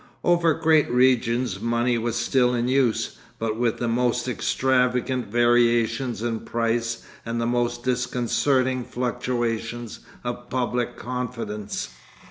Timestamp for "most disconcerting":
7.45-8.83